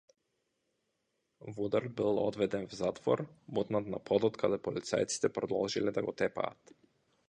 Вудард 1.53 1.93
бил 1.95 2.17
одведен 2.23 2.67
в 2.67 2.73
затвор, 2.81 3.25
бутнат 3.61 3.93
на 3.97 4.03
подот 4.11 4.43
каде 4.45 4.63
полицајците 4.69 5.35
продолжиле 5.41 5.99
да 6.01 6.09
го 6.11 6.21
тепаат. 6.25 6.79